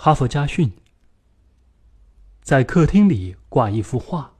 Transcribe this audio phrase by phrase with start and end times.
[0.00, 0.70] 哈佛家训。
[2.40, 4.30] 在客厅里挂一幅画。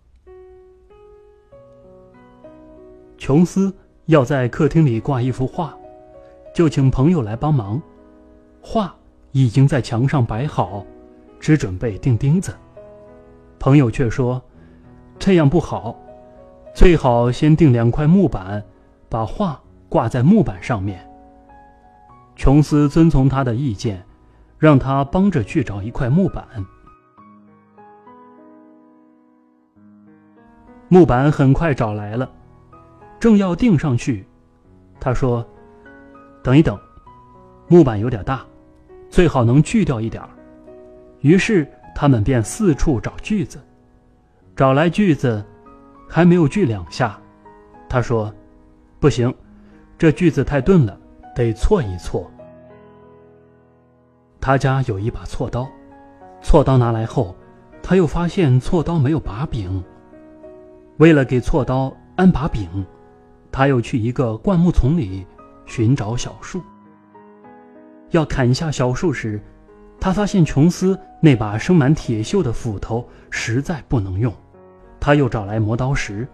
[3.19, 3.75] 琼斯
[4.07, 5.77] 要在客厅里挂一幅画，
[6.55, 7.83] 就请朋友来帮忙。
[8.63, 8.95] 画
[9.33, 10.87] 已经在墙上摆好，
[11.41, 12.55] 只准备钉钉子。
[13.59, 14.41] 朋友却说
[15.19, 15.99] ：“这样不好，
[16.73, 18.63] 最好先钉两块木板，
[19.09, 21.05] 把画挂在木板上面。”
[22.39, 24.07] 琼斯遵从他的意见，
[24.59, 26.45] 让他帮着去找一块木板。
[30.89, 32.31] 木板很快找来了，
[33.21, 34.27] 正要钉上去，
[34.99, 35.47] 他说
[36.43, 36.79] ：“等一等，
[37.69, 38.45] 木板有点大，
[39.09, 40.23] 最好能锯掉一点。”
[41.21, 43.61] 于是他们便四处找锯子，
[44.57, 45.45] 找来锯子，
[46.09, 47.21] 还没有锯两下，
[47.89, 48.33] 他说
[48.99, 49.33] ：“不行，
[49.99, 50.99] 这锯子太钝了。”
[51.37, 52.27] 得锉一锉。
[54.41, 55.69] 他家有一把锉刀，
[56.43, 57.37] 锉刀拿来后，
[57.83, 59.83] 他又发现锉刀没有把柄。
[60.99, 62.69] 为了给锉刀安把柄，
[63.51, 65.27] 他又去一个灌木丛里
[65.67, 66.63] 寻找小树。
[68.11, 69.41] 要砍下小树时，
[70.01, 74.33] 他发现琼斯那把生满铁锈的斧头实在不能用，
[74.99, 76.27] 他又找来磨刀石，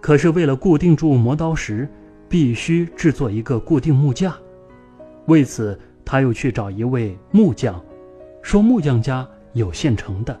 [0.00, 1.88] 可是为了固定住磨刀石。
[2.28, 4.34] 必须制作一个固定木架，
[5.26, 7.78] 为此他又去找一位木匠，
[8.40, 10.38] 说木匠家有现成的。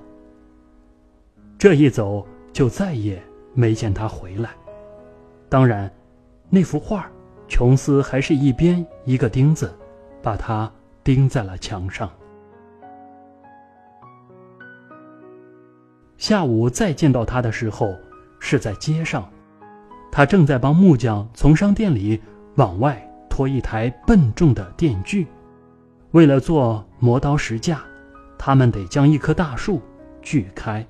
[1.58, 3.20] 这一走就再也
[3.52, 4.50] 没见他回来。
[5.48, 5.92] 当然，
[6.48, 7.10] 那幅画，
[7.48, 9.74] 琼斯还是一边一个钉子，
[10.22, 12.08] 把它钉在了墙上。
[16.16, 17.92] 下午再见到他的时候，
[18.38, 19.28] 是在街上。
[20.12, 22.20] 他正在帮木匠从商店里
[22.54, 25.26] 往外拖一台笨重的电锯，
[26.16, 27.78] 为了做磨刀石架，
[28.38, 29.82] 他们得将一棵大树
[30.22, 30.82] 锯开。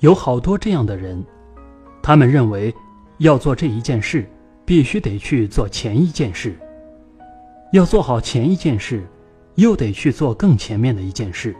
[0.00, 1.24] 有好多这样的人，
[2.02, 2.74] 他们认为
[3.18, 4.28] 要做这一件事，
[4.64, 6.50] 必须得去做前一件事；
[7.72, 9.06] 要做好前一件事，
[9.54, 11.54] 又得去做更前面的一件事。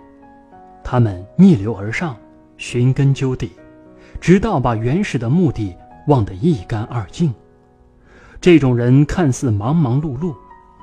[0.83, 2.17] 他们逆流而上。
[2.57, 3.53] 寻根究底，
[4.21, 5.77] 直到把原始的目的
[6.09, 7.33] 忘得一干二净。
[8.43, 10.35] 这种人看似忙忙碌碌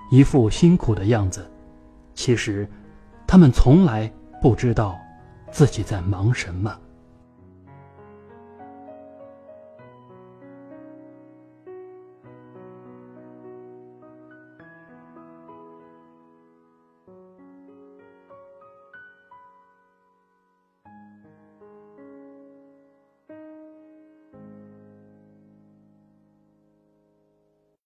[0.09, 1.45] 一副辛苦的样子
[2.13, 2.65] 其实
[3.27, 4.09] 他们从来
[4.41, 4.97] 不知道
[5.51, 6.73] 自己在忙什么。